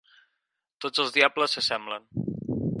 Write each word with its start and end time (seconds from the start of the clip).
Tots 0.85 1.03
els 1.05 1.13
diables 1.19 1.55
s'assemblen. 1.59 2.11